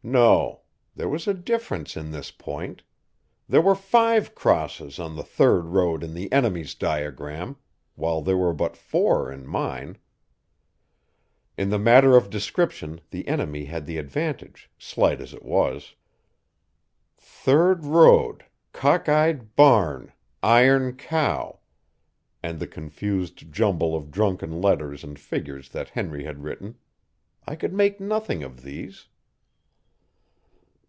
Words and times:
No 0.00 0.60
there 0.94 1.08
was 1.08 1.26
a 1.28 1.34
difference 1.34 1.94
in 1.96 2.12
this 2.12 2.30
point; 2.30 2.82
there 3.48 3.60
were 3.60 3.74
five 3.74 4.34
crosses 4.34 4.98
on 5.00 5.16
the 5.16 5.22
third 5.24 5.66
road 5.66 6.02
in 6.04 6.14
the 6.14 6.32
enemy's 6.32 6.74
diagram, 6.74 7.56
while 7.96 8.22
there 8.22 8.36
were 8.36 8.54
but 8.54 8.74
four 8.76 9.30
in 9.30 9.46
mine. 9.46 9.98
In 11.58 11.68
the 11.68 11.80
matter 11.80 12.16
of 12.16 12.30
description 12.30 13.02
the 13.10 13.26
enemy 13.28 13.64
had 13.66 13.84
the 13.84 13.98
advantage, 13.98 14.70
slight 14.78 15.20
as 15.20 15.34
it 15.34 15.42
was. 15.44 15.94
"Third 17.18 17.84
road 17.84 18.44
cockeyed 18.72 19.56
barn 19.56 20.12
iron 20.42 20.94
cow," 20.96 21.58
and 22.42 22.60
the 22.60 22.68
confused 22.68 23.52
jumble 23.52 23.94
of 23.94 24.10
drunken 24.12 24.62
letters 24.62 25.04
and 25.04 25.18
figures 25.18 25.68
that 25.70 25.90
Henry 25.90 26.24
had 26.24 26.44
written 26.44 26.78
I 27.46 27.56
could 27.56 27.74
make 27.74 28.00
nothing 28.00 28.42
of 28.42 28.62
these. 28.62 29.08